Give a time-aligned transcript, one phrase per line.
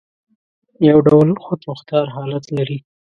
[0.89, 2.77] یو ډول خودمختار حالت لري.